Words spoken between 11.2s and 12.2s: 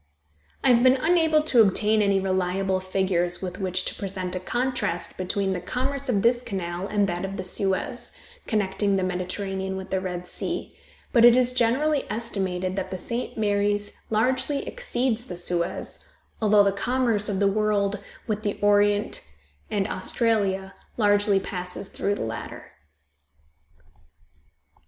it is generally